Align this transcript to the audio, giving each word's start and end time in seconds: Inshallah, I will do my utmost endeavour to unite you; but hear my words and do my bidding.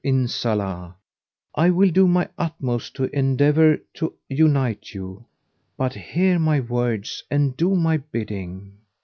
Inshallah, 0.03 0.95
I 1.53 1.69
will 1.69 1.91
do 1.91 2.07
my 2.07 2.27
utmost 2.35 2.99
endeavour 2.99 3.77
to 3.93 4.15
unite 4.27 4.95
you; 4.95 5.25
but 5.77 5.93
hear 5.93 6.39
my 6.39 6.59
words 6.59 7.23
and 7.29 7.55
do 7.55 7.75
my 7.75 7.97
bidding. 7.97 8.79